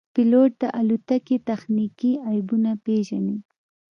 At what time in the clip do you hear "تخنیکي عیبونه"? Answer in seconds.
1.49-2.71